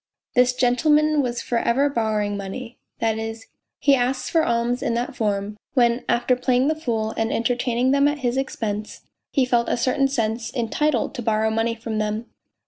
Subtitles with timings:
[0.33, 3.45] This gentleman was for ever borrowing money, that is.
[3.77, 8.07] he asked for alms in that form, when after playing the fool and entertaining them
[8.07, 9.01] at his expense
[9.31, 12.25] he felt in a certain sense entitled to borrow money from them.